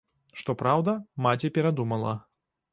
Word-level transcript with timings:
Што 0.43 0.55
праўда, 0.61 0.95
маці 1.27 1.53
перадумала. 1.61 2.19